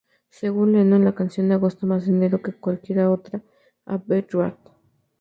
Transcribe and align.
Según 0.31 0.71
Lennon 0.71 1.05
la 1.05 1.13
canción 1.13 1.47
gastó 1.61 1.85
más 1.85 2.07
dinero 2.07 2.41
que 2.41 2.53
cualquier 2.53 3.01
otra 3.05 3.37
en 3.37 3.43
"Abbey 3.85 4.25
Road". 4.31 4.55